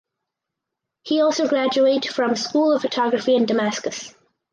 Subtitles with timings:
[1.03, 4.15] He also graduate from School of Photography in Damascus.